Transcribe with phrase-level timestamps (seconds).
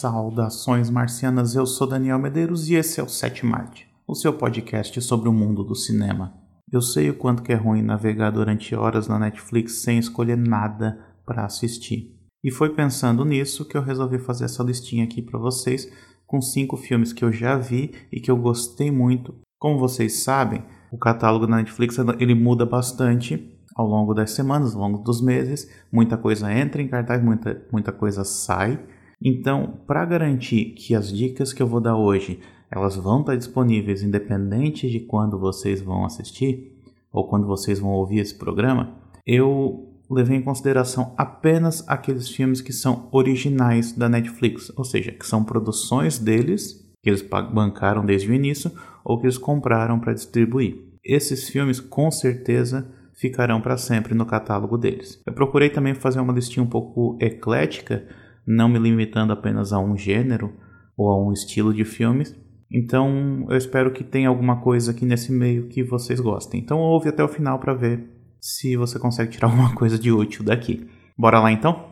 [0.00, 4.98] Saudações marcianas, eu sou Daniel Medeiros e esse é o Sétima Arte, o seu podcast
[5.02, 6.32] sobre o mundo do cinema.
[6.72, 10.98] Eu sei o quanto que é ruim navegar durante horas na Netflix sem escolher nada
[11.26, 12.16] para assistir.
[12.42, 15.86] E foi pensando nisso que eu resolvi fazer essa listinha aqui para vocês
[16.26, 19.34] com cinco filmes que eu já vi e que eu gostei muito.
[19.58, 24.80] Como vocês sabem, o catálogo da Netflix ele muda bastante ao longo das semanas, ao
[24.80, 25.70] longo dos meses.
[25.92, 28.82] Muita coisa entra em cartaz, muita, muita coisa sai.
[29.22, 34.02] Então, para garantir que as dicas que eu vou dar hoje elas vão estar disponíveis
[34.02, 36.72] independente de quando vocês vão assistir
[37.12, 38.94] ou quando vocês vão ouvir esse programa,
[39.26, 45.26] eu levei em consideração apenas aqueles filmes que são originais da Netflix, ou seja, que
[45.26, 48.70] são produções deles, que eles bancaram desde o início
[49.04, 50.78] ou que eles compraram para distribuir.
[51.02, 55.20] Esses filmes com certeza ficarão para sempre no catálogo deles.
[55.26, 58.06] Eu procurei também fazer uma listinha um pouco eclética,
[58.50, 60.52] não me limitando apenas a um gênero
[60.96, 62.34] ou a um estilo de filmes.
[62.72, 66.60] Então, eu espero que tenha alguma coisa aqui nesse meio que vocês gostem.
[66.60, 68.04] Então, ouve até o final para ver
[68.40, 70.88] se você consegue tirar alguma coisa de útil daqui.
[71.18, 71.90] Bora lá então?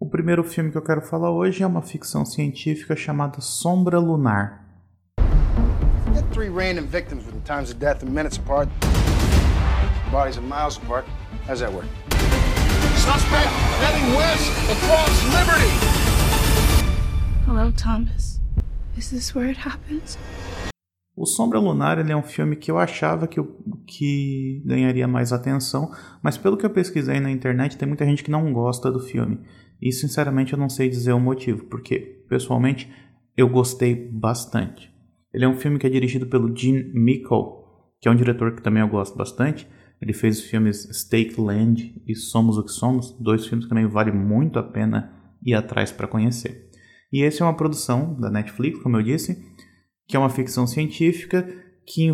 [0.00, 4.64] O primeiro filme que eu quero falar hoje é uma ficção científica chamada Sombra Lunar
[7.44, 7.74] times.
[10.10, 11.04] Bodies miles apart.
[11.46, 12.03] How's that work?
[13.04, 13.52] Suspect
[13.82, 15.68] heading west across Liberty.
[17.46, 18.40] Hello, Thomas.
[18.96, 20.16] Is this where it happens?
[21.14, 23.38] O Sombra Lunar ele é um filme que eu achava que,
[23.86, 25.90] que ganharia mais atenção,
[26.22, 29.38] mas pelo que eu pesquisei na internet, tem muita gente que não gosta do filme.
[29.82, 32.90] E sinceramente eu não sei dizer o motivo, porque pessoalmente
[33.36, 34.90] eu gostei bastante.
[35.30, 37.64] Ele é um filme que é dirigido pelo Gene Mickle,
[38.00, 39.68] que é um diretor que também eu gosto bastante.
[40.04, 43.86] Ele fez os filmes Stake Land e Somos o que Somos, dois filmes que também
[43.86, 45.10] vale muito a pena
[45.42, 46.68] ir atrás para conhecer.
[47.10, 49.42] E esse é uma produção da Netflix, como eu disse,
[50.06, 51.48] que é uma ficção científica
[51.86, 52.12] que.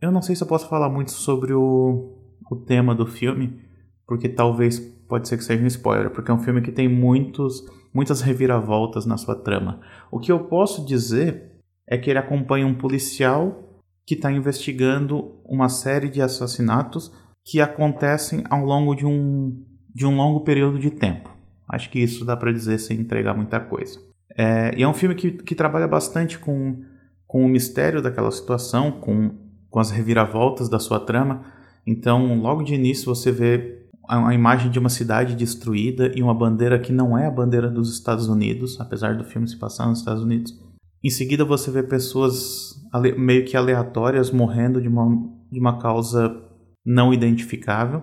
[0.00, 2.16] Eu não sei se eu posso falar muito sobre o,
[2.48, 3.60] o tema do filme,
[4.06, 4.78] porque talvez
[5.08, 9.06] pode ser que seja um spoiler, porque é um filme que tem muitos, muitas reviravoltas
[9.06, 9.80] na sua trama.
[10.08, 11.50] O que eu posso dizer
[11.84, 17.10] é que ele acompanha um policial que está investigando uma série de assassinatos
[17.44, 19.62] que acontecem ao longo de um,
[19.94, 21.30] de um longo período de tempo.
[21.68, 23.98] Acho que isso dá para dizer sem entregar muita coisa.
[24.36, 26.82] É, e é um filme que, que trabalha bastante com,
[27.26, 29.34] com o mistério daquela situação, com,
[29.68, 31.42] com as reviravoltas da sua trama.
[31.86, 36.34] Então, logo de início, você vê a, a imagem de uma cidade destruída e uma
[36.34, 39.98] bandeira que não é a bandeira dos Estados Unidos, apesar do filme se passar nos
[39.98, 40.58] Estados Unidos
[41.04, 42.82] em seguida você vê pessoas
[43.18, 45.06] meio que aleatórias morrendo de uma,
[45.52, 46.42] de uma causa
[46.84, 48.02] não identificável,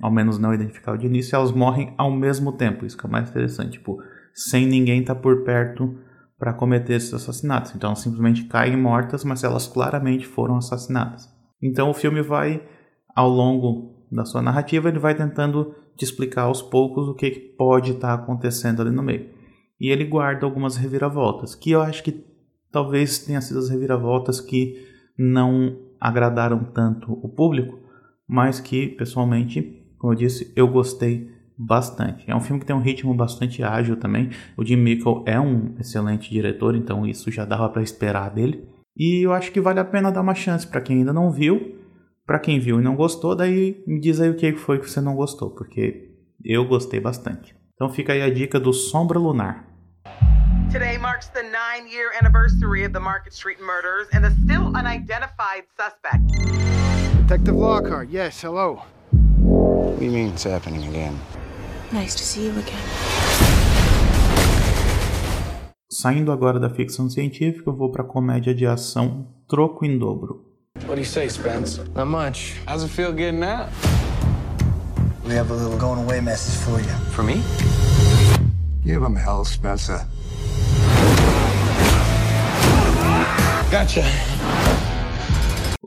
[0.00, 3.08] ao menos não identificável de início, e elas morrem ao mesmo tempo, isso que é
[3.08, 3.98] o mais interessante, tipo,
[4.32, 5.98] sem ninguém estar tá por perto
[6.38, 7.74] para cometer esses assassinatos.
[7.74, 11.28] Então elas simplesmente caem mortas, mas elas claramente foram assassinadas.
[11.62, 12.62] Então o filme vai,
[13.14, 17.92] ao longo da sua narrativa, ele vai tentando te explicar aos poucos o que pode
[17.92, 19.30] estar tá acontecendo ali no meio.
[19.80, 22.24] E ele guarda algumas reviravoltas, que eu acho que
[22.70, 24.76] talvez tenha sido as reviravoltas que
[25.16, 27.78] não agradaram tanto o público,
[28.28, 32.24] mas que pessoalmente, como eu disse, eu gostei bastante.
[32.28, 34.30] É um filme que tem um ritmo bastante ágil também.
[34.56, 38.68] O Jim Mickle é um excelente diretor, então isso já dava para esperar dele.
[38.96, 41.78] E eu acho que vale a pena dar uma chance para quem ainda não viu.
[42.26, 45.00] Para quem viu e não gostou, daí me diz aí o que foi que você
[45.00, 46.10] não gostou, porque
[46.42, 47.54] eu gostei bastante.
[47.74, 49.66] Então fica aí a dica do Sombra Lunar.
[50.72, 55.66] Today marks the nine year anniversary of the Market Street murders and the still unidentified
[55.76, 56.73] suspect.
[57.24, 58.82] Detective Lockhart, yes, hello.
[59.40, 61.18] What do you mean it's happening again?
[61.90, 62.84] Nice to see you again.
[65.90, 70.44] Saindo agora da ficção científica, eu vou para comédia de ação Troco em Dobro.
[70.82, 71.80] What do you say, Spence?
[71.94, 72.60] Not much.
[72.66, 73.70] How's it feel getting out?
[75.26, 76.94] We have a little going away message for you.
[77.12, 77.42] For me?
[78.84, 80.06] Give him hell, Spencer.
[83.70, 84.04] Gotcha.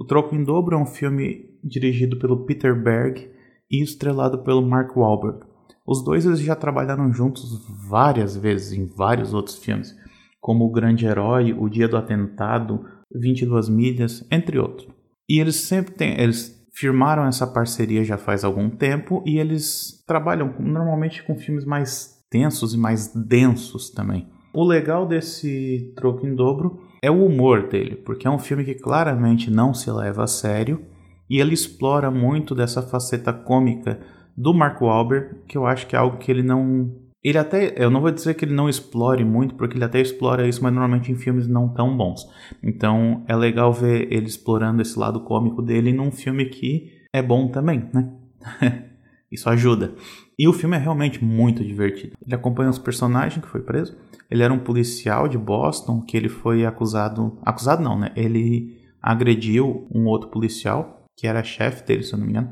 [0.08, 3.30] Troco em Dobro é um filme dirigido pelo Peter Berg
[3.70, 5.46] e estrelado pelo Mark Wahlberg.
[5.86, 9.94] Os dois eles já trabalharam juntos várias vezes em vários outros filmes,
[10.40, 12.84] como O Grande Herói, O Dia do Atentado,
[13.14, 14.88] 22 Milhas, entre outros.
[15.30, 20.54] E eles sempre têm, eles firmaram essa parceria já faz algum tempo e eles trabalham
[20.60, 24.28] normalmente com filmes mais tensos e mais densos também.
[24.54, 28.76] O legal desse Troco em Dobro é o humor dele, porque é um filme que
[28.76, 30.82] claramente não se leva a sério
[31.30, 34.00] e ele explora muito dessa faceta cômica
[34.36, 36.92] do Mark Wahlberg, que eu acho que é algo que ele não
[37.24, 40.48] ele até, eu não vou dizer que ele não explore muito, porque ele até explora
[40.48, 42.26] isso, mas normalmente em filmes não tão bons.
[42.64, 47.50] Então é legal ver ele explorando esse lado cômico dele num filme que é bom
[47.50, 48.14] também, né?
[49.32, 49.94] isso ajuda.
[50.38, 52.16] E o filme é realmente muito divertido.
[52.26, 53.98] Ele acompanha os personagens que foi preso.
[54.30, 58.12] Ele era um policial de Boston que ele foi acusado, acusado não, né?
[58.16, 62.52] Ele agrediu um outro policial que era chefe dele, se eu não me engano.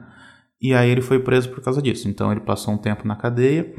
[0.62, 2.10] E aí ele foi preso por causa disso.
[2.10, 3.74] Então ele passou um tempo na cadeia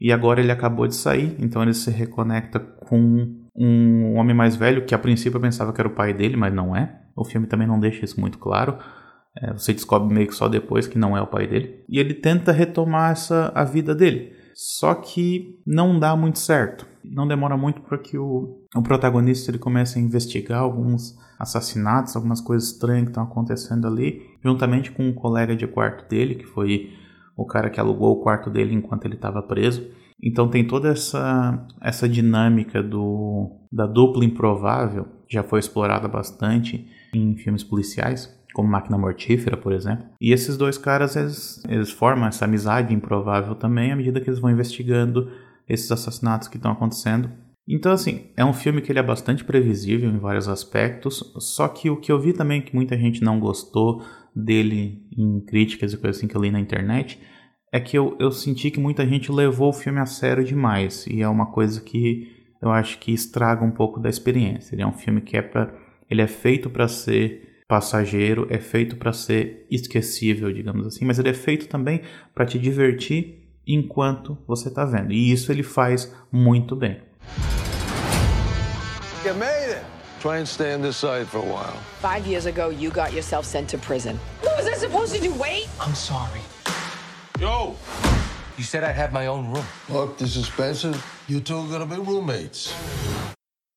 [0.00, 4.86] e agora ele acabou de sair, então ele se reconecta com um homem mais velho
[4.86, 6.98] que a princípio eu pensava que era o pai dele, mas não é.
[7.14, 8.78] O filme também não deixa isso muito claro.
[9.36, 11.84] É, você descobre meio que só depois que não é o pai dele.
[11.88, 14.32] E ele tenta retomar essa a vida dele.
[14.54, 16.86] Só que não dá muito certo.
[17.04, 22.40] Não demora muito para que o, o protagonista ele comece a investigar alguns assassinatos, algumas
[22.40, 26.90] coisas estranhas que estão acontecendo ali, juntamente com um colega de quarto dele, que foi
[27.36, 29.88] o cara que alugou o quarto dele enquanto ele estava preso.
[30.22, 37.34] Então tem toda essa, essa dinâmica do, da dupla improvável, já foi explorada bastante em
[37.36, 40.06] filmes policiais, como Máquina Mortífera, por exemplo.
[40.20, 44.40] E esses dois caras, eles, eles formam essa amizade improvável também à medida que eles
[44.40, 45.30] vão investigando
[45.68, 47.30] esses assassinatos que estão acontecendo.
[47.68, 51.88] Então, assim, é um filme que ele é bastante previsível em vários aspectos, só que
[51.88, 54.02] o que eu vi também que muita gente não gostou
[54.34, 57.20] dele em críticas e coisas assim que eu li na internet,
[57.72, 61.06] é que eu, eu senti que muita gente levou o filme a sério demais.
[61.06, 62.26] E é uma coisa que
[62.60, 64.74] eu acho que estraga um pouco da experiência.
[64.74, 65.72] Ele é um filme que é para
[66.10, 71.28] ele é feito para ser passageiro, é feito para ser esquecível, digamos assim, mas ele
[71.28, 72.02] é feito também
[72.34, 75.12] para te divertir enquanto você está vendo.
[75.12, 77.00] E isso ele faz muito bem.
[79.24, 79.84] You made it.
[80.20, 81.78] Try and stay on this side for a while.
[82.02, 84.18] Five years ago, you got yourself sent to prison.
[84.42, 85.32] What was I supposed to do?
[85.34, 85.68] Wait?
[85.80, 86.40] I'm sorry.
[87.38, 87.76] Yo!
[88.58, 89.64] You said I'd have my own room.
[89.88, 90.92] Look, this is Spencer.
[91.28, 92.74] You two are gonna be roommates.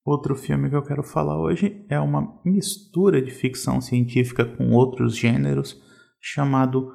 [0.06, 5.16] Outro filme que eu quero falar hoje é uma mistura de ficção científica com outros
[5.16, 5.82] gêneros
[6.20, 6.94] chamado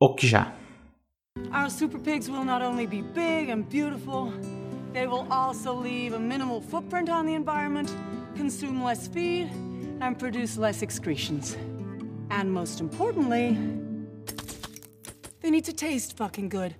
[0.00, 0.54] Okja.
[1.52, 4.32] Our super pigs will not only be big and beautiful,
[4.92, 7.88] they will also leave a minimal footprint on the environment
[8.36, 9.50] consume less feed,
[10.00, 11.56] and produce less excretions.
[12.30, 13.56] And most importantly,
[15.40, 16.76] they need to taste fucking good.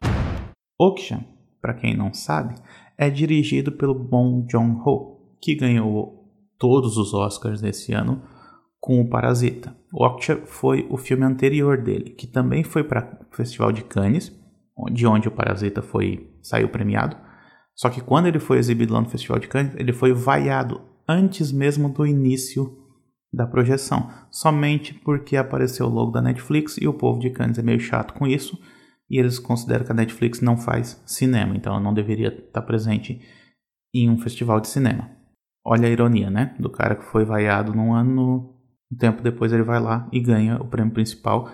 [0.79, 1.25] Okshan,
[1.61, 2.55] para quem não sabe,
[2.97, 6.29] é dirigido pelo Bong Joon-ho, que ganhou
[6.59, 8.23] todos os Oscars desse ano
[8.79, 9.77] com o Parasita.
[9.93, 14.33] O Okja foi o filme anterior dele, que também foi para o Festival de Cannes,
[14.93, 17.17] de onde o Parasita foi saiu premiado.
[17.75, 21.53] Só que quando ele foi exibido lá no Festival de Cannes, ele foi vaiado antes
[21.53, 22.79] mesmo do início
[23.33, 27.63] da projeção, somente porque apareceu o logo da Netflix e o povo de Cannes é
[27.63, 28.59] meio chato com isso
[29.09, 33.21] e eles consideram que a Netflix não faz cinema, então ela não deveria estar presente
[33.95, 35.20] em um festival de cinema.
[35.65, 36.55] Olha a ironia, né?
[36.59, 38.55] Do cara que foi vaiado num ano,
[38.91, 41.51] um tempo depois ele vai lá e ganha o prêmio principal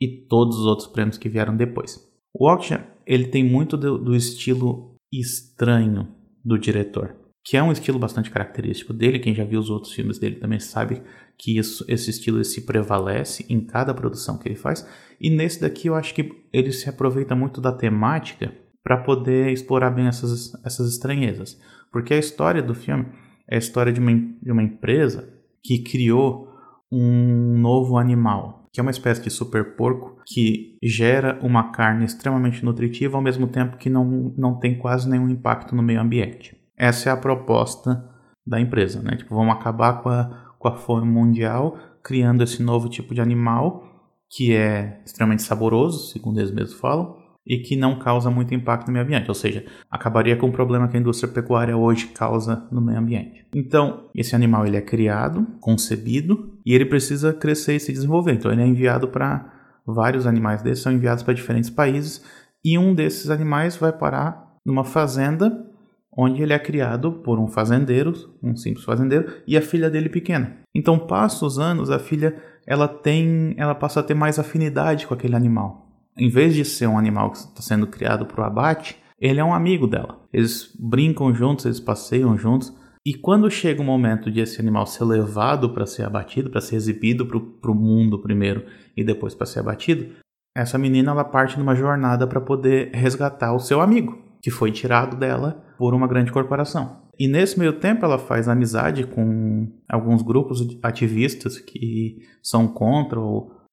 [0.00, 2.00] e todos os outros prêmios que vieram depois.
[2.32, 6.08] O Oksha, ele tem muito do, do estilo estranho
[6.44, 9.18] do diretor que é um estilo bastante característico dele.
[9.18, 11.02] Quem já viu os outros filmes dele também sabe
[11.38, 14.86] que isso, esse estilo se prevalece em cada produção que ele faz.
[15.20, 19.90] E nesse daqui eu acho que ele se aproveita muito da temática para poder explorar
[19.90, 21.58] bem essas, essas estranhezas.
[21.90, 23.06] Porque a história do filme
[23.50, 25.28] é a história de uma, de uma empresa
[25.62, 26.48] que criou
[26.90, 32.64] um novo animal, que é uma espécie de super porco que gera uma carne extremamente
[32.64, 36.56] nutritiva ao mesmo tempo que não, não tem quase nenhum impacto no meio ambiente.
[36.76, 38.08] Essa é a proposta
[38.46, 39.16] da empresa, né?
[39.16, 43.90] Tipo, vamos acabar com a, com a fome mundial, criando esse novo tipo de animal
[44.32, 47.16] que é extremamente saboroso, segundo eles mesmos falam,
[47.46, 50.88] e que não causa muito impacto no meio ambiente, ou seja, acabaria com o problema
[50.88, 53.46] que a indústria pecuária hoje causa no meio ambiente.
[53.54, 58.34] Então, esse animal ele é criado, concebido e ele precisa crescer e se desenvolver.
[58.34, 59.52] Então, ele é enviado para
[59.86, 62.24] vários animais desses são enviados para diferentes países
[62.64, 65.66] e um desses animais vai parar numa fazenda
[66.16, 70.58] onde ele é criado por um fazendeiro, um simples fazendeiro, e a filha dele pequena.
[70.74, 75.14] Então, passa os anos, a filha ela tem, ela passa a ter mais afinidade com
[75.14, 75.89] aquele animal.
[76.16, 79.44] Em vez de ser um animal que está sendo criado para o abate, ele é
[79.44, 80.20] um amigo dela.
[80.32, 82.74] Eles brincam juntos, eles passeiam juntos.
[83.04, 86.76] E quando chega o momento de esse animal ser levado para ser abatido, para ser
[86.76, 88.64] exibido para o mundo primeiro
[88.96, 90.14] e depois para ser abatido,
[90.54, 95.16] essa menina ela parte numa jornada para poder resgatar o seu amigo, que foi tirado
[95.16, 97.00] dela por uma grande corporação.
[97.18, 103.20] E nesse meio tempo ela faz amizade com alguns grupos ativistas que são contra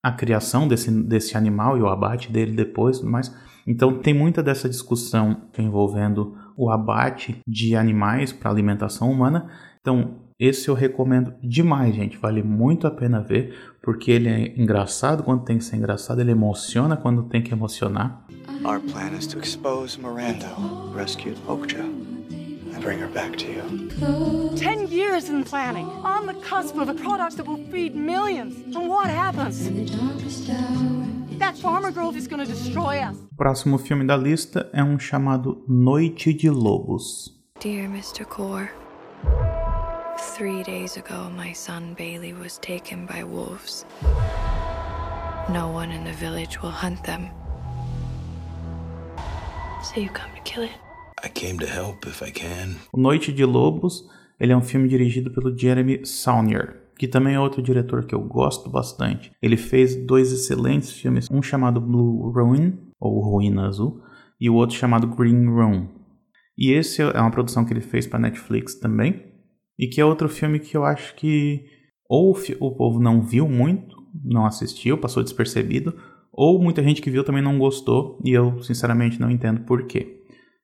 [0.07, 3.35] a criação desse, desse animal e o abate dele depois, mas
[3.65, 9.49] Então tem muita dessa discussão envolvendo o abate de animais para alimentação humana.
[9.81, 12.17] Então esse eu recomendo demais, gente.
[12.17, 16.31] Vale muito a pena ver, porque ele é engraçado quando tem que ser engraçado, ele
[16.31, 18.25] emociona quando tem que emocionar.
[18.63, 20.47] Our plan is to expose Miranda,
[20.95, 22.16] rescue Okja, and
[22.87, 24.55] bring her back to you.
[24.55, 28.53] Ten years in planning, on the cusp of a product that will feed millions.
[28.73, 29.57] And what happens?
[31.37, 33.17] That farmer grove is going to destroy us.
[33.33, 37.29] O próximo filme da lista é um chamado Noite de Lobos.
[37.59, 38.25] Dear Mr.
[38.25, 38.71] Core,
[40.37, 43.85] three days ago my son Bailey was taken by wolves.
[45.49, 47.29] No one in the village will hunt them.
[49.83, 50.86] So you come to kill it?
[51.23, 52.75] I came to help if I can.
[52.95, 54.03] Noite de Lobos,
[54.39, 58.21] ele é um filme dirigido pelo Jeremy Saulnier que também é outro diretor que eu
[58.21, 59.31] gosto bastante.
[59.41, 64.01] Ele fez dois excelentes filmes, um chamado Blue Ruin, ou Ruína Azul,
[64.39, 65.87] e o outro chamado Green Room.
[66.57, 69.23] E esse é uma produção que ele fez para Netflix também,
[69.77, 71.65] e que é outro filme que eu acho que
[72.09, 75.93] ou o povo não viu muito, não assistiu, passou despercebido,
[76.31, 80.16] ou muita gente que viu também não gostou, e eu sinceramente não entendo por quê.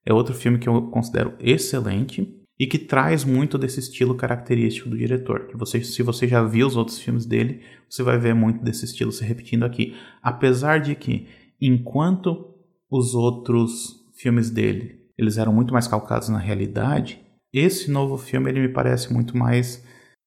[0.05, 4.97] É outro filme que eu considero excelente, e que traz muito desse estilo característico do
[4.97, 5.47] diretor.
[5.47, 8.85] Que você, se você já viu os outros filmes dele, você vai ver muito desse
[8.85, 9.95] estilo se repetindo aqui.
[10.21, 11.27] Apesar de que,
[11.59, 12.53] enquanto
[12.89, 18.61] os outros filmes dele eles eram muito mais calcados na realidade, esse novo filme ele
[18.61, 19.85] me parece muito mais.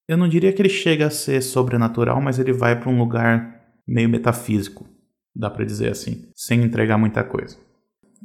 [0.08, 3.64] Eu não diria que ele chega a ser sobrenatural, mas ele vai para um lugar
[3.86, 4.86] meio metafísico,
[5.34, 7.56] dá para dizer assim, sem entregar muita coisa.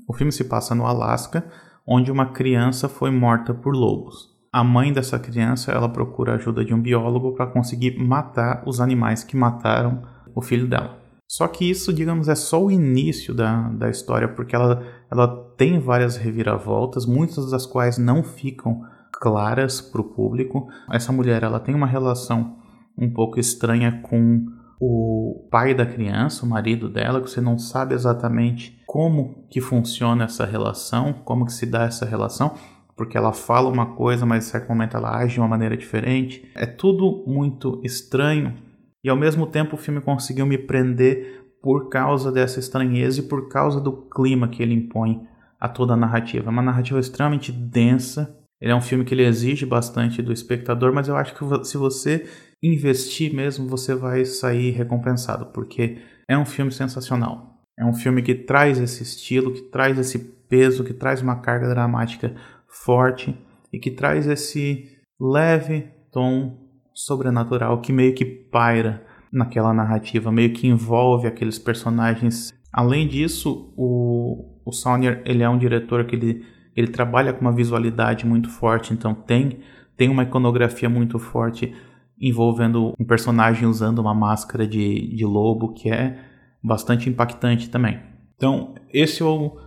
[0.08, 1.46] O filme se passa no Alasca
[1.86, 4.30] onde uma criança foi morta por lobos.
[4.52, 8.80] A mãe dessa criança ela procura a ajuda de um biólogo para conseguir matar os
[8.80, 10.02] animais que mataram
[10.36, 11.00] o filho dela.
[11.28, 15.80] Só que isso, digamos, é só o início da, da história, porque ela, ela tem
[15.80, 18.82] várias reviravoltas, muitas das quais não ficam
[19.14, 20.68] claras para o público.
[20.92, 22.58] Essa mulher ela tem uma relação
[22.98, 24.46] um pouco estranha com
[24.78, 30.26] o pai da criança, o marido dela, que você não sabe exatamente como que funciona
[30.26, 32.56] essa relação, como que se dá essa relação,
[32.94, 36.46] porque ela fala uma coisa, mas em certo momento ela age de uma maneira diferente.
[36.54, 38.54] É tudo muito estranho
[39.02, 43.48] e ao mesmo tempo o filme conseguiu me prender por causa dessa estranheza e por
[43.48, 45.26] causa do clima que ele impõe
[45.58, 46.48] a toda a narrativa.
[46.48, 48.38] É uma narrativa extremamente densa.
[48.60, 51.78] Ele é um filme que ele exige bastante do espectador, mas eu acho que se
[51.78, 52.28] você
[52.62, 57.51] investir mesmo, você vai sair recompensado, porque é um filme sensacional.
[57.78, 61.70] É um filme que traz esse estilo, que traz esse peso, que traz uma carga
[61.70, 62.36] dramática
[62.68, 63.36] forte
[63.72, 66.58] e que traz esse leve tom
[66.94, 72.54] sobrenatural que meio que paira naquela narrativa, meio que envolve aqueles personagens.
[72.74, 77.56] Além disso, o, o Saunier, ele é um diretor que ele, ele trabalha com uma
[77.56, 79.60] visualidade muito forte, então tem,
[79.96, 81.74] tem uma iconografia muito forte
[82.20, 86.31] envolvendo um personagem usando uma máscara de, de lobo que é
[86.64, 88.00] bastante impactante também.
[88.36, 89.58] Então, esse eu,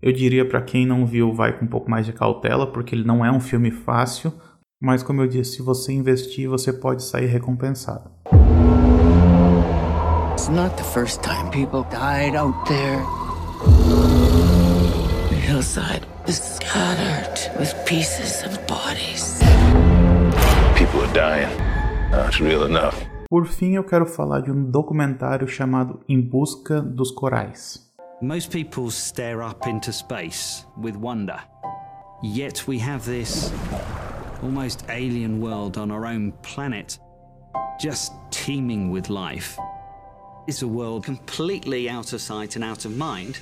[0.00, 3.04] eu diria para quem não viu, vai com um pouco mais de cautela, porque ele
[3.04, 4.32] não é um filme fácil,
[4.80, 8.10] mas como eu disse, se você investir, você pode sair recompensado.
[10.32, 13.02] It's not the first time people died out there.
[15.30, 19.40] The hillside is scattered with pieces of bodies.
[20.76, 21.50] People are dying.
[22.10, 22.94] That's real enough.
[23.30, 27.86] Por fim, eu quero falar de um documentário chamado Em Busca dos Corais.
[28.22, 31.38] Most people stare up into space with wonder.
[32.22, 33.52] Yet we have this
[34.42, 36.98] almost alien world on our own planet,
[37.78, 39.58] just teeming with life.
[40.46, 43.40] It's a world completely out of sight and out of mind.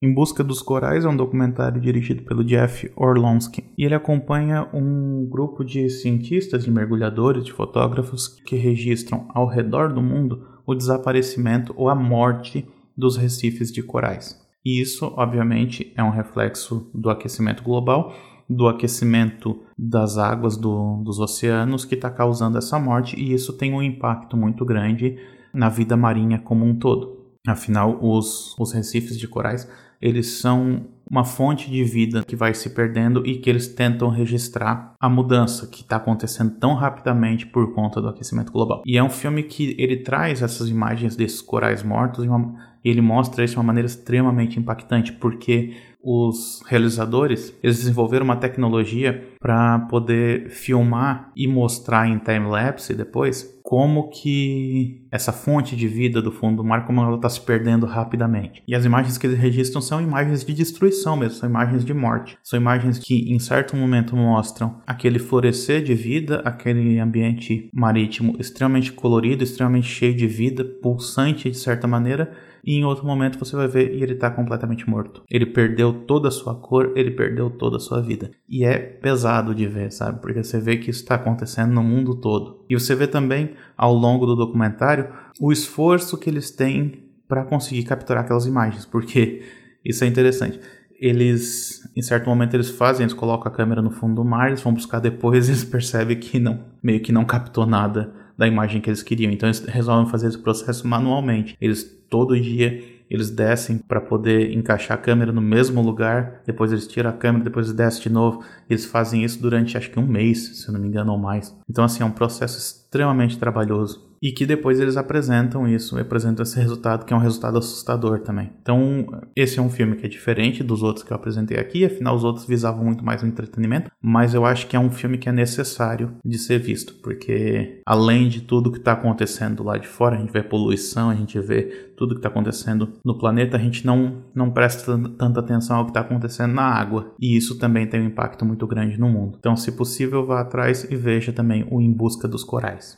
[0.00, 5.26] Em Busca dos Corais é um documentário dirigido pelo Jeff Orlonsky e ele acompanha um
[5.28, 11.74] grupo de cientistas, de mergulhadores, de fotógrafos que registram ao redor do mundo o desaparecimento
[11.76, 12.64] ou a morte
[12.96, 14.40] dos recifes de corais.
[14.64, 18.14] E isso, obviamente, é um reflexo do aquecimento global,
[18.48, 23.74] do aquecimento das águas do, dos oceanos que está causando essa morte, e isso tem
[23.74, 25.18] um impacto muito grande
[25.52, 27.18] na vida marinha como um todo.
[27.48, 29.68] Afinal, os, os recifes de corais
[30.00, 34.94] eles são uma fonte de vida que vai se perdendo e que eles tentam registrar
[35.00, 38.82] a mudança que está acontecendo tão rapidamente por conta do aquecimento global.
[38.84, 43.00] E é um filme que ele traz essas imagens desses corais mortos e uma, ele
[43.00, 49.80] mostra isso de uma maneira extremamente impactante, porque os realizadores eles desenvolveram uma tecnologia para
[49.90, 56.32] poder filmar e mostrar em time lapse depois como que essa fonte de vida do
[56.32, 58.62] fundo do mar, como ela está se perdendo rapidamente.
[58.66, 62.38] E as imagens que eles registram são imagens de destruição mesmo, são imagens de morte.
[62.42, 68.90] São imagens que em certo momento mostram aquele florescer de vida, aquele ambiente marítimo extremamente
[68.90, 72.34] colorido, extremamente cheio de vida, pulsante de certa maneira,
[72.64, 75.22] e em outro momento você vai ver e ele está completamente morto.
[75.30, 78.30] Ele perdeu toda a sua cor, ele perdeu toda a sua vida.
[78.48, 80.20] E é pesado de ver, sabe?
[80.20, 82.64] Porque você vê que isso está acontecendo no mundo todo.
[82.68, 85.08] E você vê também ao longo do documentário
[85.40, 89.42] o esforço que eles têm para conseguir capturar aquelas imagens, porque
[89.84, 90.58] isso é interessante
[90.98, 94.60] eles, em certo momento, eles fazem, eles colocam a câmera no fundo do mar, eles
[94.60, 98.88] vão buscar depois eles percebem que não, meio que não captou nada da imagem que
[98.88, 99.32] eles queriam.
[99.32, 101.56] Então eles resolvem fazer esse processo manualmente.
[101.60, 106.86] Eles todo dia eles descem para poder encaixar a câmera no mesmo lugar, depois eles
[106.86, 108.44] tiram a câmera, depois descem de novo.
[108.68, 111.56] Eles fazem isso durante acho que um mês, se eu não me engano, ou mais.
[111.68, 116.58] Então, assim, é um processo extremamente trabalhoso e que depois eles apresentam isso, apresentam esse
[116.58, 118.50] resultado que é um resultado assustador também.
[118.60, 122.14] Então, esse é um filme que é diferente dos outros que eu apresentei aqui, afinal
[122.14, 125.28] os outros visavam muito mais o entretenimento, mas eu acho que é um filme que
[125.28, 130.16] é necessário de ser visto, porque além de tudo que está acontecendo lá de fora,
[130.16, 133.84] a gente vê poluição, a gente vê tudo que está acontecendo no planeta, a gente
[133.84, 138.00] não, não presta tanta atenção ao que está acontecendo na água, e isso também tem
[138.00, 139.36] um impacto muito grande no mundo.
[139.38, 142.96] Então, se possível, vá atrás e veja também o Em Busca dos Corais.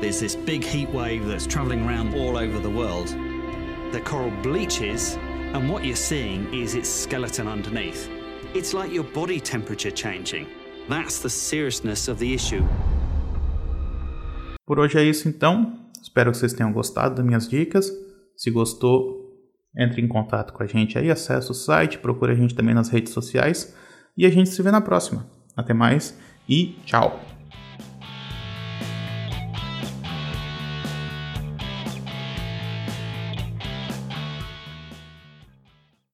[0.00, 3.08] There's this big heat wave that's traveling around all over the world.
[3.90, 5.18] The coral bleaches,
[5.52, 8.08] and what you're seeing is its skeleton underneath.
[8.54, 10.46] It's like your body temperature changing.
[10.88, 12.64] That's the seriousness of the issue.
[14.64, 15.72] Por hoje é isso então.
[16.00, 17.90] Espero que vocês tenham gostado das minhas dicas.
[18.36, 19.36] Se gostou,
[19.76, 22.88] entre em contato com a gente aí, acesse o site, procure a gente também nas
[22.88, 23.74] redes sociais
[24.16, 25.26] e a gente se vê na próxima.
[25.56, 26.16] Até mais
[26.48, 27.37] e tchau!